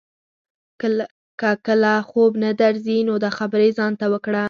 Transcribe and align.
که 1.39 1.49
کله 1.65 1.93
خوب 2.09 2.31
نه 2.43 2.49
درځي 2.63 2.97
نو 3.07 3.13
دا 3.23 3.29
خبرې 3.37 3.69
ځان 3.77 3.91
ته 3.99 4.05
وکړه. 4.13 4.39